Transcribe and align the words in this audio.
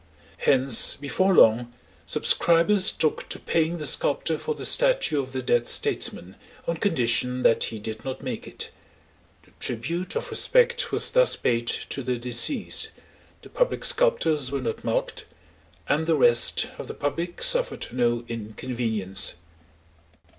Hence 0.39 0.95
before 0.95 1.35
long 1.35 1.71
subscribers 2.07 2.89
took 2.89 3.29
to 3.29 3.37
paying 3.37 3.77
the 3.77 3.85
sculptor 3.85 4.35
for 4.39 4.55
the 4.55 4.65
statue 4.65 5.21
of 5.21 5.31
their 5.31 5.43
dead 5.43 5.67
statesmen, 5.67 6.37
on 6.67 6.77
condition 6.77 7.43
that 7.43 7.65
he 7.65 7.77
did 7.77 8.03
not 8.03 8.23
make 8.23 8.47
it. 8.47 8.71
The 9.43 9.51
tribute 9.59 10.15
of 10.15 10.31
respect 10.31 10.91
was 10.91 11.11
thus 11.11 11.35
paid 11.35 11.67
to 11.67 12.01
the 12.01 12.17
deceased, 12.17 12.89
the 13.43 13.49
public 13.49 13.85
sculptors 13.85 14.51
were 14.51 14.59
not 14.59 14.77
mulcted, 14.83 15.25
and 15.87 16.07
the 16.07 16.15
rest 16.17 16.65
of 16.79 16.87
the 16.87 16.95
public 16.95 17.43
suffered 17.43 17.85
no 17.93 18.25
inconvenience. 18.27 19.35